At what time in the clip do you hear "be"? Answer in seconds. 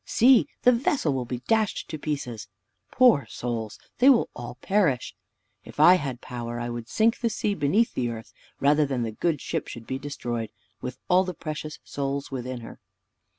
1.27-1.41, 9.85-9.99